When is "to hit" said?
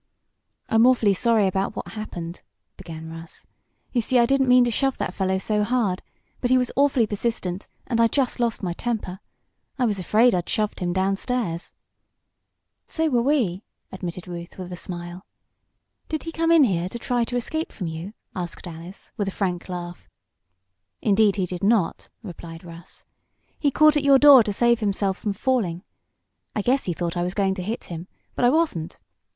27.53-27.83